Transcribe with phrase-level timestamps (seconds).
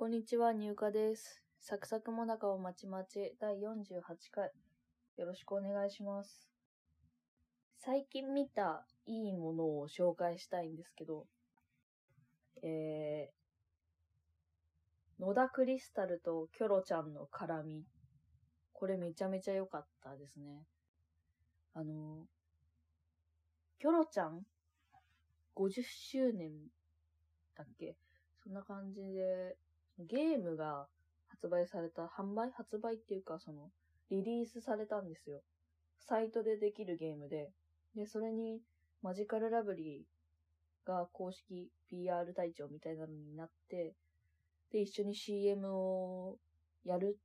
[0.00, 1.42] こんにちは、入荷です。
[1.58, 4.52] サクサクもなかをまちまち第48回。
[5.16, 6.48] よろしくお願いします。
[7.78, 11.26] 最近見たいいものを紹介したいんですけど、
[12.62, 17.84] えー、野田クリスタルとキョロちゃんの絡み。
[18.74, 20.62] これめちゃめちゃ良かったですね。
[21.74, 22.24] あの、
[23.80, 24.42] キョロちゃん
[25.56, 26.52] 50周年
[27.56, 27.96] だっけ？
[28.44, 29.56] そんな感じで、
[29.98, 30.86] ゲームが
[31.28, 33.70] 発売された、販売発売っていうか、その、
[34.10, 35.42] リリースされたんですよ。
[36.00, 37.50] サイトでできるゲームで。
[37.94, 38.60] で、それに、
[39.02, 43.94] マジカルラブリーが公式 PR 隊長みたいなのになって、
[44.72, 46.38] で、一緒に CM を
[46.84, 47.18] やる。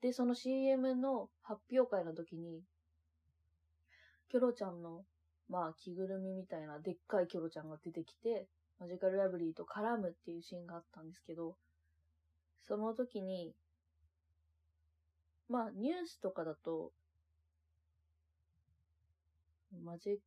[0.00, 2.62] で、その CM の発表会の時に、
[4.28, 5.04] キョロちゃんの、
[5.48, 8.48] まあ、着ぐるみみたいなでっかいキョロちゃんが出てきて、
[8.80, 11.56] マジカルラブリーと絡むっていうシーンがあったんですけど、
[12.66, 13.54] その時に、
[15.48, 16.92] まあ、ニュースとかだと、
[19.82, 20.18] マジ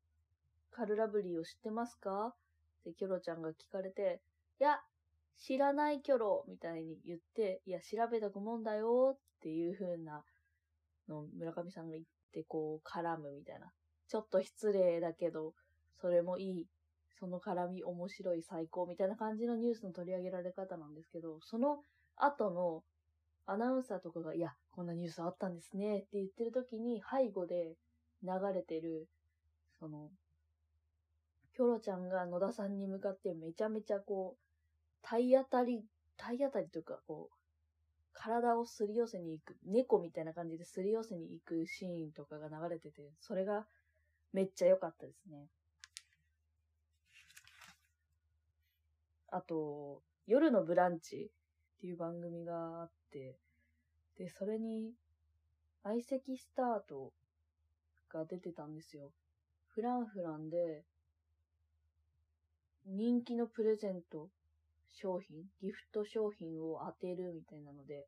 [0.71, 2.27] カルラブリーを知ってますか？
[2.27, 2.35] っ
[2.83, 4.21] てキョロちゃんが聞かれて、
[4.59, 4.79] いや、
[5.37, 10.23] 知らないキョロみたいに言って、いや、調べたくもんだよっていう風な
[11.07, 13.71] の村上さんが言って、こう、絡むみたいな。
[14.07, 15.53] ちょっと失礼だけど、
[15.99, 16.67] それもいい。
[17.19, 21.79] その絡み面白い最高みたいな感じのニュースの取り上げられ方なんですけど、その
[22.15, 22.83] 後の
[23.45, 27.75] アナウンサーとかが、いや、こんなニュースあったんですねって言ってる時に背後で
[28.23, 29.07] 流れてる、
[29.79, 30.09] その、
[31.55, 34.39] キョロちゃんが野田さんに向かってめちゃめちゃこう、
[35.01, 35.83] 体当たり、
[36.17, 37.35] 体当たりというか、こう、
[38.13, 43.65] 体をすり寄せに行く、猫みたいな感じですり寄せに行くシーンとかが流れてて、それが
[44.33, 45.47] めっちゃ良かったですね。
[49.29, 51.31] あと、夜のブランチ
[51.77, 53.37] っていう番組があって、
[54.17, 54.93] で、それに、
[55.83, 57.13] 相席スタート
[58.09, 59.11] が出てたんですよ。
[59.67, 60.83] フランフランで、
[62.85, 64.29] 人気のプレゼント
[64.91, 68.07] 商品、ギフト商品を当てるみたいなので、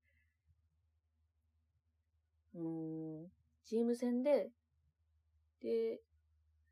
[2.55, 3.27] うん、
[3.65, 4.49] チーム戦で、
[5.61, 5.99] で、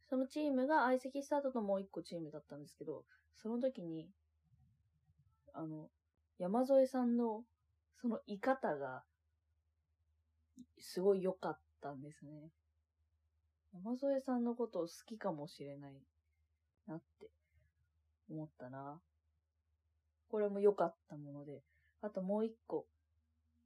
[0.10, 3.04] そのチームが相席スタートともう一個チームだったんですけど、
[3.36, 4.10] その時に、
[5.58, 5.90] あの、
[6.38, 7.44] 山添さんの、
[8.00, 9.04] その居方が、
[10.78, 12.52] すごい良かったんですね。
[13.74, 15.94] 山添さんのことを好きかもしれない
[16.88, 17.30] なって
[18.30, 19.02] 思ったな。
[20.30, 21.64] これも良かったもので。
[22.02, 22.86] あともう一個。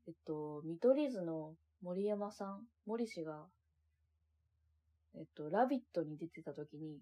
[0.07, 3.45] えっと、見取り図の森山さん、森氏が、
[5.15, 6.99] えっと、ラビットに出てた時に、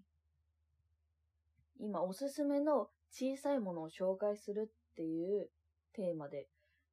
[1.79, 5.47] 今おすすめの小さいものを紹介するっていう
[5.93, 6.47] テーマで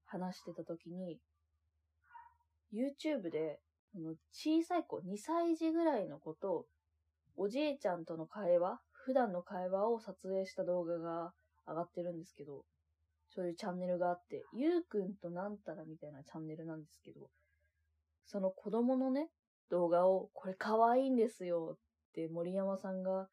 [0.05, 1.19] 話してた時に、
[2.72, 3.59] YouTube で、
[3.97, 6.66] あの小さい子、2歳児ぐらいの子と、
[7.37, 11.33] おじいちゃんとの会話、普段の会話を撮影した動画が
[11.66, 12.65] 上がってるんですけど、
[13.28, 17.28] そういうチャンネルがあって、ゆうくんとなんたらみたいなチャンネルなんですけど、
[18.25, 19.31] その子供のね、
[19.69, 21.78] 動画を、これ可愛いんですよっ
[22.15, 23.27] て森山さんが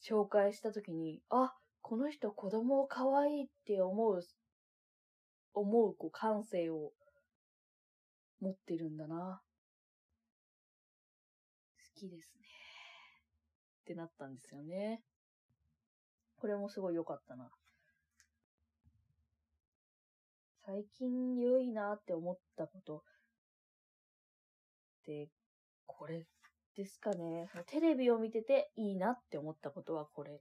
[0.00, 4.20] 紹介したときに、あ、この人子供を可愛いって思う、
[5.52, 6.92] 思うこう感性を
[8.40, 9.42] 持ってるんだな。
[11.94, 12.46] 好きですね。
[13.82, 15.02] ってなったんですよね。
[16.36, 17.50] これもすごい良かったな。
[20.64, 23.00] 最近良いなって思ったことっ
[25.04, 25.28] て、
[25.86, 26.24] これ
[26.76, 27.50] ですかね。
[27.66, 30.40] テレビを見てていいなって思ったことはこれ。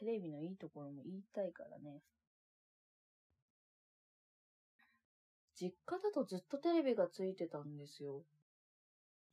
[0.00, 2.00] テレビのいいところも言いたいからね。
[5.60, 8.22] 実家だとずっとテレビがついてたんですよ。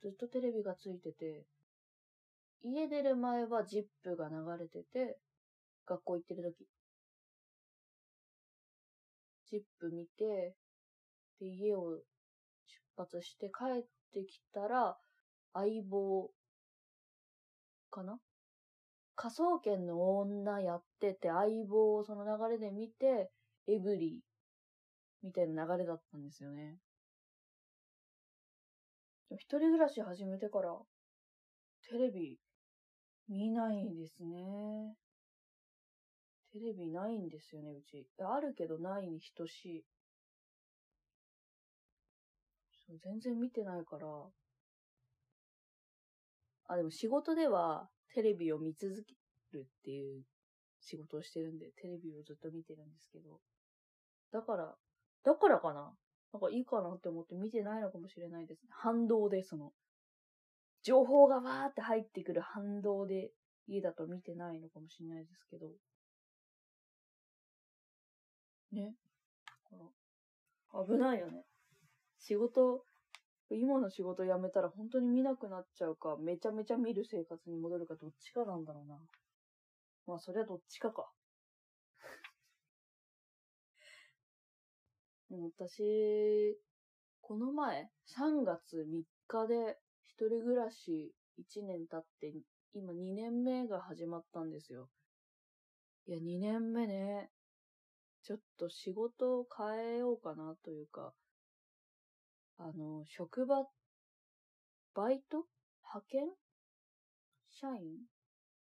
[0.02, 1.46] ずっとテレビがついてて、
[2.66, 5.18] 家出る前はジップが流れてて、
[5.86, 6.66] 学校行ってる時。
[9.50, 10.54] ジップ見て、
[11.40, 12.02] で、家を出
[12.98, 14.98] 発して帰ってきたら、
[15.54, 16.30] 相棒
[17.90, 18.20] かな？
[19.18, 23.31] 科捜研の女やってて、相棒をその流れで見て、
[23.68, 26.78] エブリーみたいな流れだったんですよね。
[29.31, 30.78] 一人暮らし始めてから、
[31.90, 32.38] テレビ
[33.28, 34.96] 見ないですね。
[36.54, 38.08] テレビないんですよね、うち。
[38.20, 39.84] あるけどないに等しい。
[42.88, 44.08] そう全然見てないから。
[46.68, 49.14] あ、でも仕事ではテレビを見続け
[49.54, 50.24] るっていう
[50.81, 53.40] 仕事をしてるんで、テレビをずっと見てるんですけど。
[54.31, 54.74] だから、
[55.24, 55.94] だからかな？
[56.34, 58.69] なんかいいかなって思って見てないのかもしれないですね。
[58.72, 59.72] 反動で、その、
[60.81, 63.30] 情報がわーって入ってくる反動で
[63.68, 65.68] 家だと見てないのかもしれないですけど。
[68.72, 68.96] ね。
[70.74, 71.44] 危ないよね。
[72.18, 72.84] 仕事、
[73.50, 79.00] 今の仕事辞めたら本当に見なくなっちゃうか、めちゃめちゃ見る生活に戻るかどっちかなんだろうな。
[80.06, 81.10] まあそりゃどっちかか。
[85.30, 86.60] も私、
[87.22, 92.34] この前、3月3日で一人暮らし1年経って、
[92.74, 94.90] 今2年目が始まったんですよ。
[96.06, 97.32] いや、2年目ね。
[98.24, 101.14] ちょっと仕事を変えようかなというか、
[102.59, 103.68] あの、職場、
[104.95, 105.45] バイト？
[105.83, 106.27] 派遣？
[107.50, 107.98] 社員？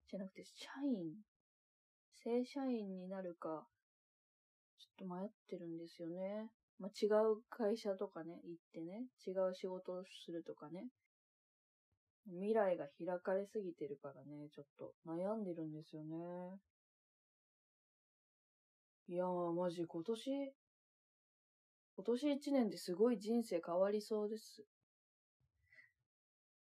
[0.08, 1.14] じゃなくて、社員？
[2.22, 3.66] 正社員になるか、
[4.78, 6.50] ちょっと迷ってるんですよね。
[6.78, 10.88] まあ、違う会社とかね、行ってね、違う仕事をするとかね。
[12.26, 16.16] 未来が開かれすぎてるからね、ちょっと悩んでるんですよね。
[19.08, 20.52] いやー、マジ今年、
[22.00, 24.62] 今年一年ですごい人生変わりそうです。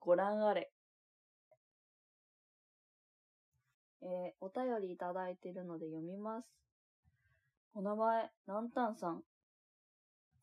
[0.01, 0.69] ご覧あれ。
[4.01, 4.09] えー、
[4.41, 6.49] お便りいただいてるので読みます。
[7.73, 9.21] お名前、なんたんさん。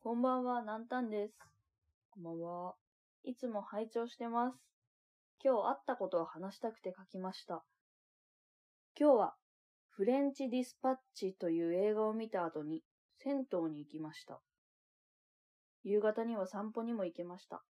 [0.01, 1.35] こんばんは、なんたんです。
[2.09, 2.73] こんばんは。
[3.23, 4.57] いつも拝聴してます。
[5.45, 7.63] 今日会ったことを話したくて書きました。
[8.99, 9.35] 今日は、
[9.89, 12.81] フレンチディスパッチという映画を見た後に、
[13.19, 14.41] 銭湯に行きました。
[15.83, 17.63] 夕方には散歩にも行けました。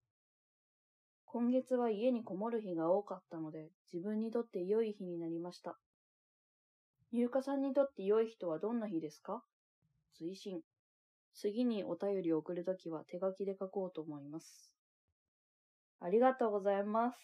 [1.25, 5.77] 今月は家にこもる日が多かったので、自分にとって良い日になりました。
[7.11, 9.43] 入荷さんにとって良い日とはどんな日ですか？
[10.17, 10.61] 追伸。
[11.33, 14.73] 次にお便りを送るときは手書きで書こうと思います。
[15.99, 17.17] ありがとうございます。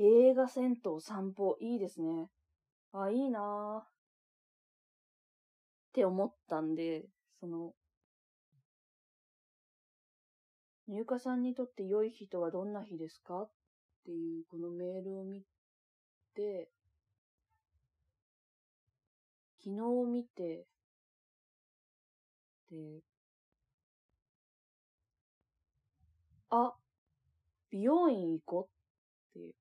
[0.00, 2.28] 映画銭湯散歩、いいですね。
[2.92, 3.84] あ、いいなぁ。
[3.84, 3.86] っ
[5.92, 7.04] て思ったんで、
[7.42, 7.74] その、
[10.86, 13.42] 入荷さんにとって良い日とはどんな日ですか？
[13.42, 13.50] っ
[14.04, 15.42] ていうこのメールを見
[16.34, 16.70] て、
[19.58, 20.68] 昨日を見て、
[22.70, 23.02] で、
[26.50, 26.74] あ、
[27.72, 28.68] 美容院行こ
[29.34, 29.56] うって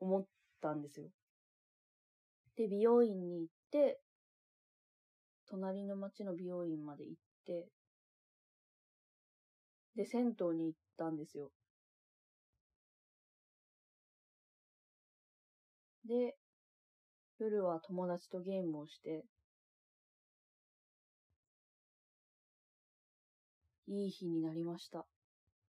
[0.00, 0.26] 思っ
[0.60, 1.12] たんですよ。
[2.56, 4.03] で、美容院に行って、
[5.48, 7.68] 隣の町の美容院まで行って、
[9.96, 11.50] で、銭湯に行ったんですよ。
[16.06, 16.36] で、
[17.38, 19.24] 夜は友達とゲームをして、
[23.86, 25.06] いい日になりました。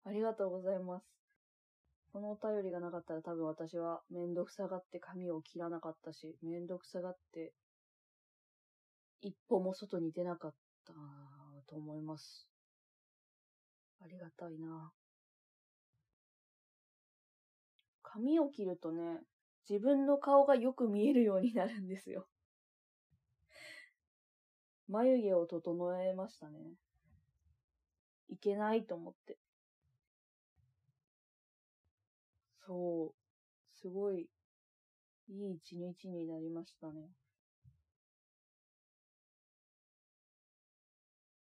[0.04, 1.04] ありがとうございます。
[2.12, 7.52] このお便りがなかったら多分私はめんどくさがって髪を切らなかったし、めんどくさがって
[9.22, 10.54] 一歩も外に出なかっ
[10.86, 10.92] た
[11.66, 12.48] と思います。
[14.02, 14.92] ありがたいな。
[18.02, 19.20] 髪を切るとね、
[19.68, 22.26] 自分の顔がよく見えるようになるんですよ。
[24.88, 26.74] 眉毛を整えましたね。
[28.28, 29.38] いけないと思って。
[32.66, 33.14] そう。
[33.80, 34.28] すごい、
[35.28, 37.10] いい一日になりましたね。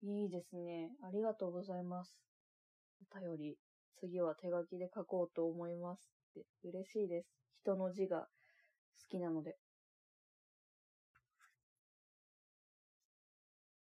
[0.06, 0.92] いいですね。
[1.02, 2.14] ありがとうございます。
[3.16, 3.58] お便り、
[4.02, 6.12] 次は手書きで書こうと思います
[6.66, 7.28] 嬉しいです。
[7.62, 8.28] 人の字が好
[9.10, 9.56] きなので。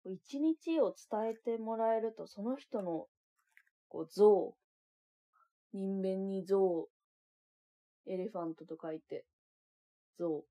[0.06, 3.08] 一日を伝えてもらえると、その人の、
[3.90, 4.56] こう、像、
[5.74, 6.88] 人弁に像、
[8.06, 9.26] エレファントと書いて、
[10.18, 10.46] 像。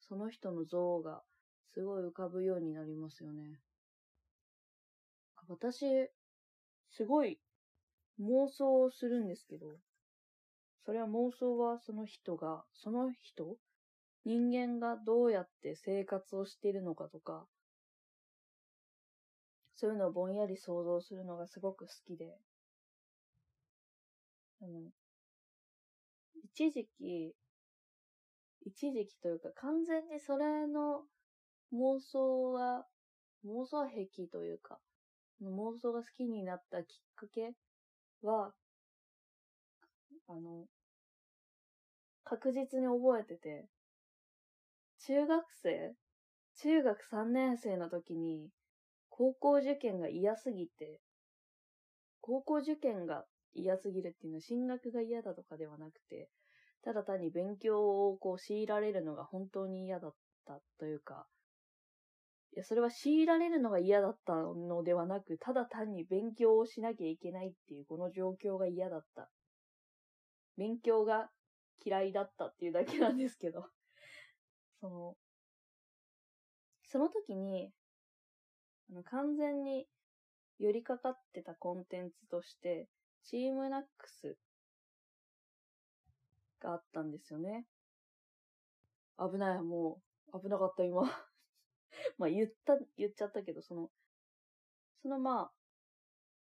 [0.00, 1.22] その人の像が
[1.72, 3.58] すごい浮かぶようになりますよね。
[5.48, 6.10] 私、
[6.90, 7.38] すごい
[8.20, 9.66] 妄想をするんですけど、
[10.84, 13.56] それは妄想はその人が、その人
[14.24, 17.46] 人間がどうやって生活をしているのかとか、
[19.74, 22.38] そういうのをぼんやり想像するのがすごく好きで、
[24.60, 24.90] あの、
[26.44, 27.34] 一時期、
[28.64, 31.02] 一時期というか完全にそれの
[31.72, 32.86] 妄想は、
[33.44, 34.78] 妄想癖というか、
[35.50, 36.84] 妄想が好きになったきっ
[37.16, 37.54] かけ
[38.22, 38.52] は、
[40.28, 40.66] あの、
[42.24, 43.68] 確実に覚えてて、
[44.98, 45.94] 中学生
[46.54, 48.50] 中学3年生の時に、
[49.08, 51.00] 高校受験が嫌すぎて、
[52.20, 56.28] 高校受験が嫌すぎるっていうのは進学が嫌だとかではなくて、
[56.82, 60.14] ただ単に勉強をこう強いられるのが本当に嫌だっ
[60.46, 61.26] たというか、
[62.54, 69.30] いや、それは強いられるのが嫌だったのではなく、ただ単に勉強をしなきゃいけないっていうこの状況が嫌だった。
[70.58, 71.30] 勉強が
[71.82, 73.64] 嫌いだったっていうだけなんですけど、
[74.80, 75.16] その、
[76.88, 77.72] その時に、
[78.90, 79.88] あの、完全に
[80.58, 82.86] 寄りかかってたコンテンツとして、
[83.22, 84.36] チームナックス
[86.60, 87.66] があったんですよね。
[89.18, 90.02] 危ない、も
[90.34, 91.02] う、危なかった、今。
[92.18, 93.90] まあ、言った、言っちゃったけど、その、
[95.02, 95.52] そのまあ、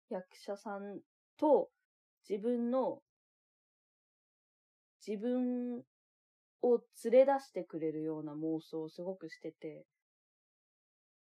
[0.09, 1.01] 役者さん
[1.37, 1.71] と
[2.29, 3.03] 自分の
[5.07, 5.83] 自分
[6.63, 9.85] を連れ出してくれるような妄想をすごくしてて、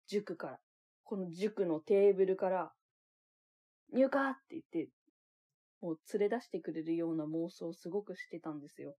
[0.06, 0.60] 塾から、
[1.04, 2.72] この塾のテーブルから、
[3.92, 4.90] 入荷って言って、
[5.80, 8.94] もう連れ出してくれるような妄想をすごくしてたんですよ。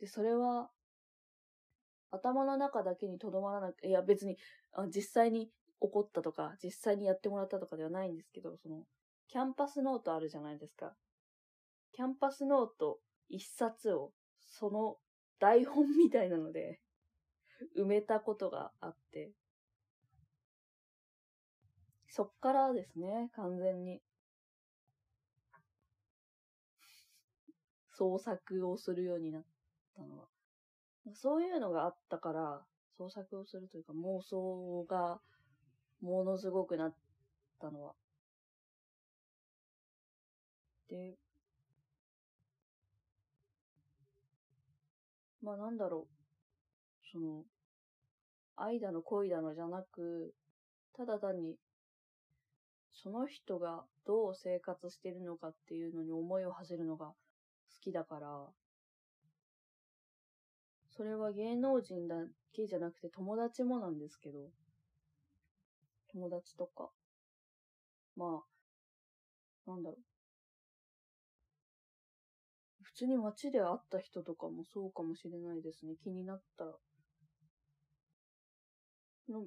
[0.00, 0.70] で、それは、
[2.10, 4.36] 頭の中だけにとどまらなく、いや別に
[4.94, 5.46] 実際に
[5.80, 8.84] 起こったとか、実際にやってもらったとかではないんですけど、その、
[9.28, 10.94] キャンパスノートあるじゃないですか。
[11.92, 12.98] キャンパスノート
[13.28, 14.96] 一冊を、その
[15.38, 16.80] 台本みたいなので
[17.78, 19.32] 埋めたことがあって、
[22.08, 24.02] そっからですね、完全に。
[27.92, 29.44] 創作をするようになっ
[29.94, 30.29] たのは。
[31.14, 32.60] そういうのがあったから、
[32.96, 35.20] 創作をするというか妄想が
[36.00, 36.94] ものすごくなっ
[37.60, 37.92] たのは。
[40.88, 41.16] で、
[45.42, 46.20] まあなんだろう。
[47.12, 47.44] その、
[48.56, 50.34] 愛だの恋だのじゃなく、
[50.96, 51.56] ただ単に、
[52.92, 57.14] その人がどう生活してるのかっていうのに思いを馳せるのが好
[57.80, 58.46] きだから、
[61.00, 62.16] それは芸能人だ
[62.52, 64.50] けじゃなくて友達もなんですけど、
[66.12, 66.90] 友達とか、
[68.16, 68.42] ま
[69.66, 70.02] あ、なんだろう。
[72.82, 75.94] 普通に街で会った人とかもそうかもしれないですね。
[76.04, 76.72] 気になったら。
[79.30, 79.46] の、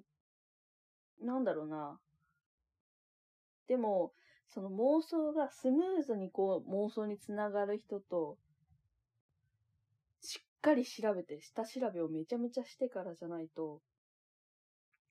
[1.21, 1.99] なんだろうな。
[3.67, 4.11] でも、
[4.49, 8.39] その妄想がスムーズにこう妄想につながる人と、
[10.63, 13.81] かり調べて、下調べをめちゃめちゃしてからじゃないと、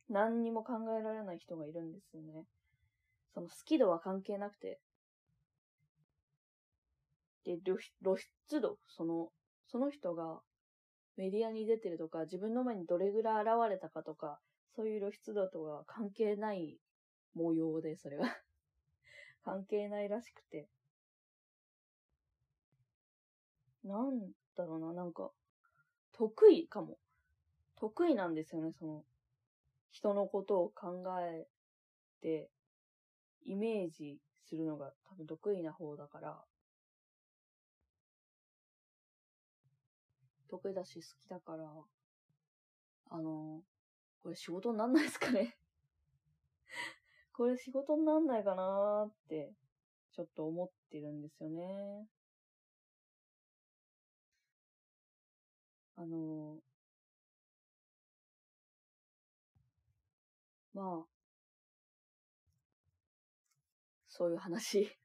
[0.08, 2.44] 何にも考えられない人がいるんですよね。
[3.34, 4.80] その好き度は関係なくて、
[7.44, 7.76] で、露
[8.48, 9.28] 出度、その、
[9.66, 10.40] その人が
[11.16, 14.40] メディアに出てるとか、自分の前にどれぐらい現れたかとか、
[14.74, 16.78] そういう露出度とは関係ない
[17.34, 18.24] 模様で、それは
[19.44, 20.68] 関係ないらしくて。
[23.84, 25.32] なんだろうな、なんか、
[26.12, 26.98] 得意かも。
[27.76, 29.04] 得意なんですよね、その、
[29.90, 31.46] 人のことを考え
[32.20, 32.50] て、
[33.44, 36.44] イメージするのが多分得意な方だから、
[40.48, 41.64] 得意だし好きだから、
[43.10, 43.62] あの、
[44.22, 45.56] これ仕事になんないですかね
[47.32, 49.52] これ仕事になんないかなーって、
[50.14, 52.06] ちょっと思ってるんですよね。
[56.02, 56.58] あの、
[60.74, 61.06] まあ、
[64.08, 64.98] そういう話。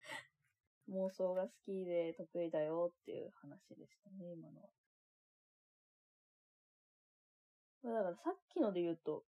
[0.88, 4.68] 妄想が好きで得意だよっていう話でしたね、今のは。
[7.84, 9.24] だからさっきので言うと、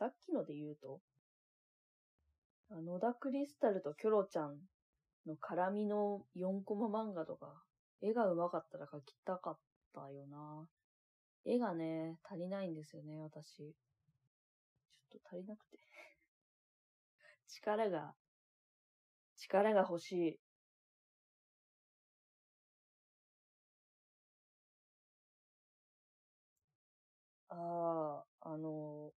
[0.00, 1.00] さっきので言うと、
[2.70, 4.58] 野田クリスタルとキョロちゃん
[5.26, 7.62] の絡みの4コマ漫画とか、
[8.02, 9.58] 絵が上手かったら描きたかっ
[9.94, 10.68] たよな。
[11.44, 13.74] 絵がね、足りないんですよね、私。
[15.10, 15.78] ちょっと足りなくて
[17.48, 18.14] 力が
[19.36, 20.40] 力が欲しい。
[27.48, 29.12] ああ、あの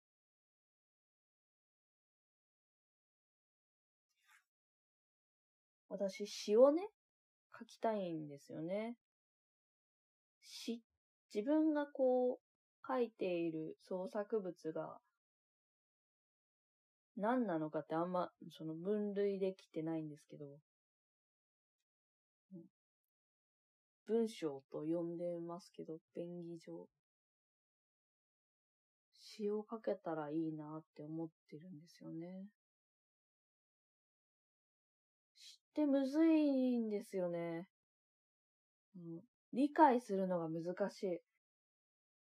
[5.89, 6.89] 私、詩をね、
[7.59, 8.97] 書きたいんですよね。
[10.43, 10.83] 詩、
[11.35, 12.39] 自分がこう、
[12.87, 14.99] 書いている創作物が
[17.17, 20.45] 何なのかってあんま、その分類できてないんですけど、
[24.07, 26.89] 文章と呼んでますけど、便宜上。
[29.13, 32.47] 詩を書けたらいいなって思ってるんですよね。
[35.77, 37.69] ってむずいんですよね。
[38.97, 39.21] うん、
[39.53, 41.21] 理解するのが難しい。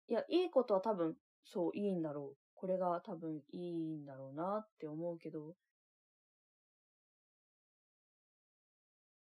[0.09, 1.14] いや、いいことは多分、
[1.45, 2.37] そう、いいんだろう。
[2.57, 5.54] これが多分いいんだろうなって思うけど、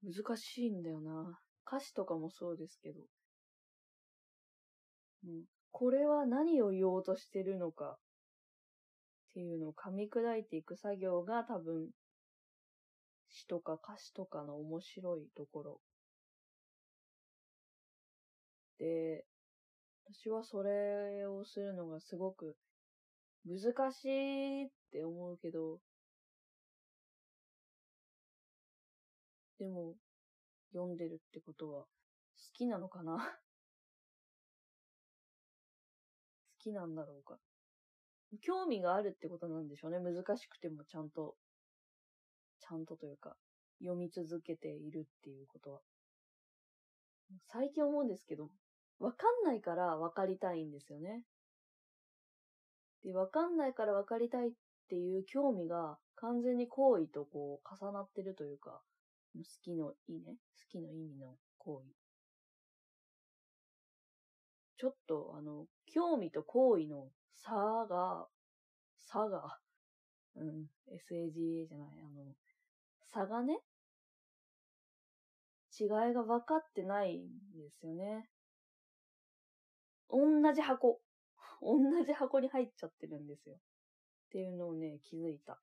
[0.02, 1.38] 難しいんだよな。
[1.68, 3.02] 歌詞とかもそうですけど。
[5.26, 5.44] うん。
[5.72, 7.98] これは何を言おうとしてるのか
[9.32, 11.90] っていうのを噛み砕いていく作業が多分
[13.36, 15.82] 詩とか歌詞とかの面白いところ。
[18.80, 19.25] で、
[20.06, 22.56] 私はそれをするのがすごく
[23.46, 25.80] 難しいって思うけど、
[29.60, 29.96] でも、
[30.72, 31.89] 読んでるってことは、好
[32.54, 33.18] きなのかな？
[36.58, 37.38] 好きなんだろうか。
[38.42, 40.00] 興味があるってことなんでしょうね。
[40.00, 41.36] 難しくてもちゃんと、
[42.68, 43.36] ちゃんとというか、
[43.80, 45.80] 読み続けているっていうことは。
[47.52, 48.50] 最近思うんですけど、
[49.00, 51.22] わかんないからわかりたいんですよね。
[53.04, 54.52] で、わかんないからわかりたいっ
[54.90, 58.82] ていう興味が完全に行為とこう重なってるというか、
[59.36, 61.94] 好きの意ね、好きの意味の行為。
[64.78, 67.54] ちょっとあの、興味と行為の差
[67.90, 68.28] が、
[68.98, 69.60] 差が、
[70.36, 72.34] うん、SAGA じゃない、あの、
[73.16, 73.62] 差がね、
[75.80, 78.30] 違いが分かってないんですよね。
[80.10, 80.20] 同
[80.54, 81.00] じ箱。
[81.62, 83.56] 同じ箱に入っちゃってるんですよ。
[83.56, 83.60] っ
[84.32, 85.62] ていうのをね、気づいた。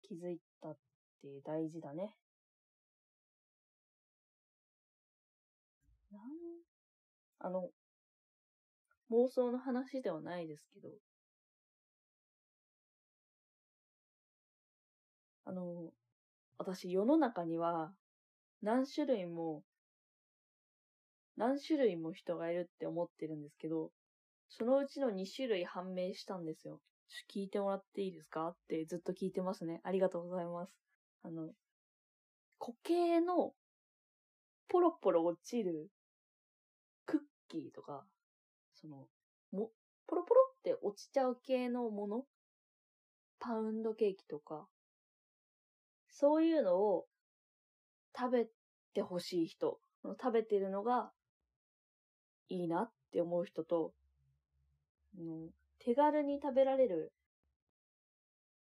[0.00, 0.78] 気づいたっ
[1.20, 2.16] て大事だね。
[6.10, 6.22] なん、
[7.40, 7.70] あの、
[9.10, 10.88] 妄想の話ではないですけど、
[15.46, 15.92] あの、
[16.58, 17.92] 私世の中には
[18.62, 19.62] 何種類も、
[21.36, 23.92] 何種類も人がいるって思ってるんですけど、
[24.48, 26.80] そのうちの2種類判明したんですよ。
[27.32, 28.48] 聞いてもらっていいですか？
[28.48, 29.80] ってずっと聞いてますね。
[29.84, 30.72] ありがとうございます。
[31.22, 31.48] あの、
[32.58, 33.52] 固形の
[34.68, 35.88] ポロポロ落ちる
[37.04, 38.04] クッキーとか、
[38.74, 39.06] その、
[39.52, 39.70] も、
[40.08, 42.24] ポロポロって落ちちゃう系のもの？
[43.38, 44.66] パウンドケーキとか、
[46.18, 47.04] そういうのを
[48.18, 48.46] 食べ
[48.94, 51.12] てほしい人、食べてるのが
[52.48, 53.92] いいなって思う人と、
[55.18, 57.12] の手軽に食べられる、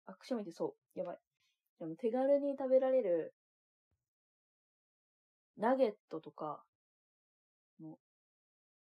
[0.05, 0.99] あ、くしゃみでそう。
[0.99, 1.17] やばい。
[1.79, 3.33] でも手軽に食べられる、
[5.57, 6.63] ナゲットとか、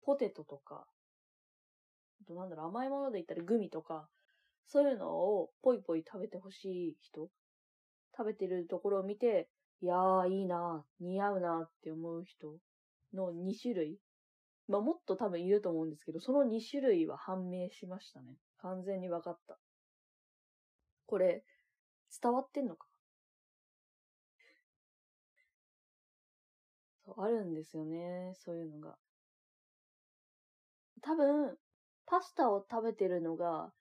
[0.02, 0.88] ポテトとか、
[2.22, 4.10] あとなんだろう、甘いもので言ったらグミとか、
[4.66, 7.30] そういうのをポイポイ食べてほしい人、
[8.20, 9.50] 食べてるところを見て、
[9.82, 12.60] いやー、いいな似合うなって思う人
[13.14, 14.00] の2種類
[14.68, 18.36] まあ、もっと多分いると思うんですけど、その2種類は判明しましたね。
[18.62, 19.58] 完全に分かった。
[21.08, 21.44] これ、
[22.22, 22.88] 伝わってんのか？
[27.06, 28.34] そう、あるんですよね。
[28.36, 28.96] そういうのが。
[31.02, 31.58] 多分、
[32.06, 33.72] パスタを食べてるのが、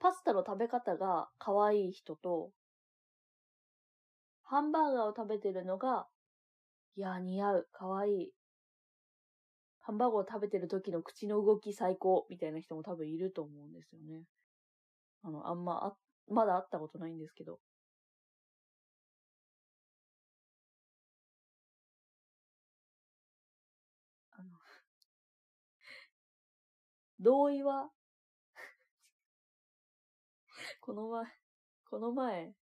[0.00, 2.50] パスタの食べ方が可愛い人と、
[4.52, 6.06] ハンバーガーを食べてるのが、
[6.96, 8.32] いや、似合う、可愛いい、
[9.80, 14.24] ハンバーグを食べてる時の口の動き最高みたいな人も多分いると思うんですよね。
[15.22, 17.60] あの、あんまあ、まだ会ったことないんですけど。
[24.32, 24.50] あの
[27.20, 27.90] 同意は？
[30.80, 31.26] この前、
[31.86, 32.54] この前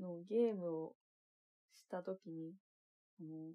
[0.00, 0.96] のゲームを
[1.72, 2.54] したときに、
[3.20, 3.52] あの、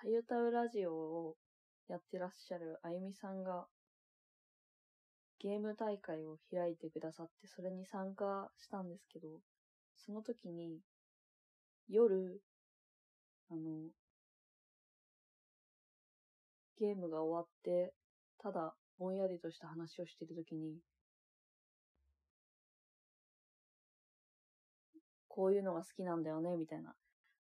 [0.00, 1.36] たゆたうラジオを
[1.88, 3.66] やってらっしゃるあゆみさんが、
[5.40, 9.28] ゲーム大会を開いてくださって、それに参加したんですけど、
[9.96, 10.80] その時に、
[11.88, 12.40] 夜、
[13.50, 13.90] あの、
[16.78, 17.92] ゲームが終わって、
[18.38, 20.78] ただ、ぼんやりとした話をしている時に、
[25.38, 26.92] こういうのが好きなんだよね、みたいな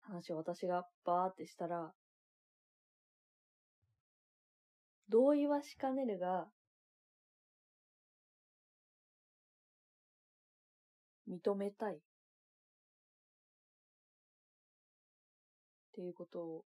[0.01, 1.91] 話を私がバーってしたら、
[5.09, 6.47] 同意はしかねるが、
[11.29, 11.93] 認めたい。
[11.93, 11.99] っ
[15.93, 16.65] ていうことを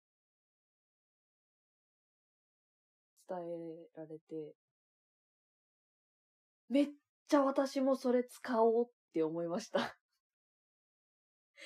[3.27, 4.53] 伝えられて、
[6.69, 6.87] めっ
[7.27, 9.97] ちゃ私もそれ使おうって思いました。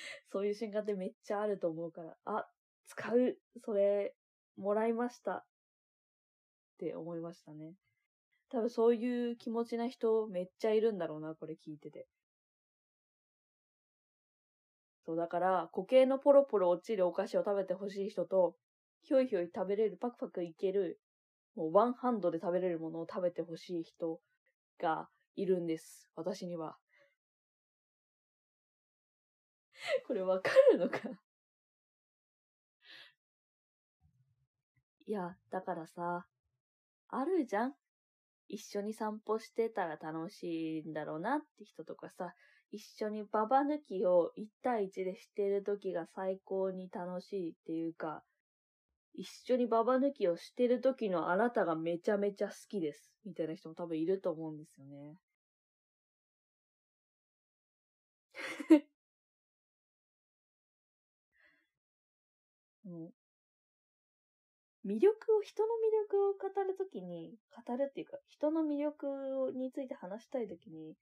[0.32, 2.48] そういう瞬間ってめっちゃあると思うから、あ、
[2.86, 4.14] 使う、それ、
[4.56, 5.36] もらいました。
[5.36, 5.44] っ
[6.78, 7.74] て思いましたね。
[8.48, 12.08] 多分そういう気持ちな人めっちゃいるんだろうな、これ聞いてて。
[15.04, 18.56] そう、だから、固形のポロポロ落ちるお菓子を食べてほしい人と、
[19.02, 21.00] ひょいひょい食べれる、パクパクいける、
[21.54, 24.20] もうワンハンドで食べれるものを食べてほしい人
[24.78, 26.08] がいるんです。
[26.14, 26.76] 私には。
[30.06, 30.98] これわかるのか？
[35.06, 36.26] いや、だからさ、
[37.08, 37.74] あるじゃん？
[38.48, 42.34] 一緒に散歩してたら楽しいんだろうなって人とかさ、
[42.70, 48.24] 一緒にババ抜きを1対1でしてる時が最高に楽しいっていうか、
[49.14, 53.12] 一緒にババ抜きをしてる時のあなたがめちゃめちゃ好きです。
[53.24, 55.16] みたいな人も多分いると思うんですよね。
[62.90, 63.12] もう
[64.86, 67.34] 魅力を、人の魅力を語るときに、
[67.66, 70.96] 語るっていうか、人の魅力について話したいときに、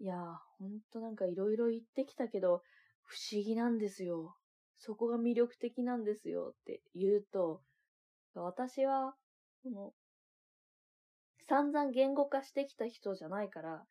[0.00, 2.62] いやー、ほんとなんかいろいろ言ってきたけど、
[3.04, 4.36] 不思議なんですよ。
[4.78, 7.60] そこが魅力的なんですよって言うと、
[8.34, 9.14] 私は、
[9.62, 9.92] この、
[11.48, 13.84] 散々言語化してきた人じゃないから、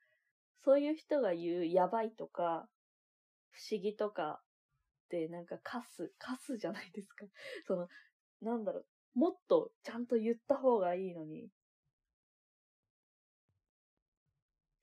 [0.63, 2.67] そういう人が言うやばいとか、
[3.51, 4.39] 不思議とか
[5.07, 7.25] ってなんかカス、カスじゃないですか。
[7.65, 7.87] その、
[8.41, 11.49] なんだろう、もっとちゃんと言った方がいいのに、っ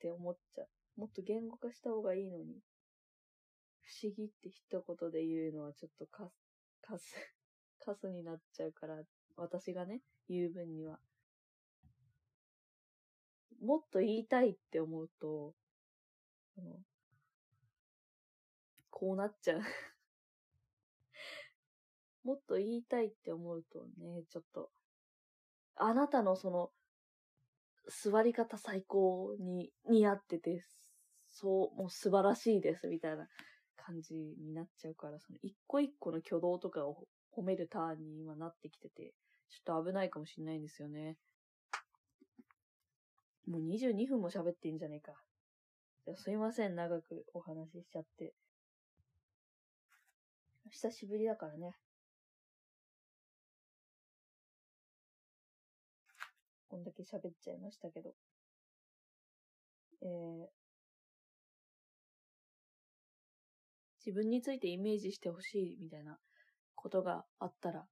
[0.00, 0.68] て思っちゃう。
[0.96, 2.62] もっと言語化した方がいいのに、
[3.82, 6.32] 不思議って一言で言うのはちょっとカス、
[6.80, 7.14] カス、
[7.80, 9.02] カスになっちゃうから、
[9.36, 10.98] 私がね、言う分には。
[13.60, 15.54] もっと言いたいって思うと、
[16.56, 16.82] あの
[18.90, 19.62] こうなっちゃう。
[22.24, 24.70] もっと言いたいって思うとね、ちょっと、
[25.76, 26.70] あなたのその、
[27.88, 30.62] 座り方最高に似合ってて、
[31.28, 33.28] そう、もう素晴らしいです、みたいな
[33.76, 37.06] 感じになっちゃうから、その一個一個の挙動とかを
[37.36, 39.12] 褒めるターンに今なってきてて、
[39.50, 41.18] ちょっと危ないかもしれないんですよね。
[43.46, 45.12] もう22分も喋っていいんじゃねえか。
[46.16, 48.34] すいません、長くお話ししちゃって。
[50.70, 51.74] 久しぶりだからね。
[56.74, 58.10] こんだけ喋っちゃいましたけど。
[60.02, 60.46] えー、
[64.04, 66.18] 自分についてイメージしてほしいみたいな
[66.74, 67.86] ことがあったら、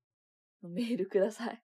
[0.62, 1.62] メールください。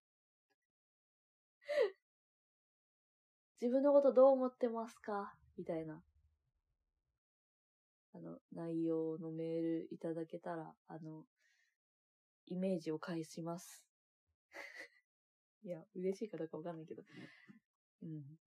[3.61, 5.35] 自分のことどう思ってますか？
[5.57, 6.01] みたいな、
[8.15, 11.25] あの、内容のメールいただけたら、あの、
[12.47, 13.88] イメージを返します。
[15.63, 17.03] いや、嬉しいかどうかわかんないけど。
[18.03, 18.39] うん。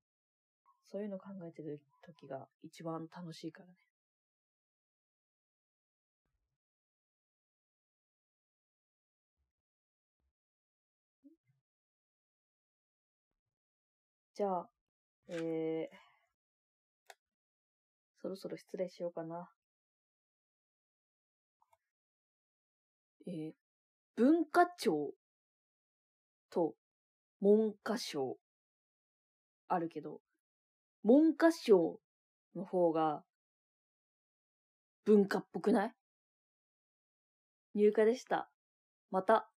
[0.85, 3.73] そういうの考えてる時が一番楽しいからね。
[14.33, 14.69] じゃあ、
[15.29, 15.95] えー、
[18.21, 19.49] そろそろ失礼しようかな。
[23.25, 23.53] えー、
[24.15, 25.13] 文化庁
[26.51, 26.75] と
[27.41, 28.37] 文科省。
[29.67, 30.21] あるけど、
[31.03, 31.99] 文科省
[32.55, 33.23] の方が
[35.05, 35.95] 文化っぽくない？
[37.73, 38.51] 入荷でした。
[39.09, 39.50] また。